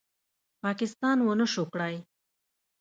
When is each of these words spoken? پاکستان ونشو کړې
پاکستان 0.63 1.17
ونشو 1.23 1.63
کړې 1.73 1.95